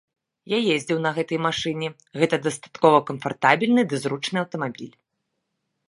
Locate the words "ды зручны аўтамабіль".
3.93-4.95